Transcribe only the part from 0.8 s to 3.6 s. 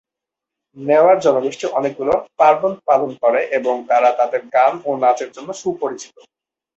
নেওয়ার জনগোষ্ঠী অনেকগুলো পার্বণ পালন করে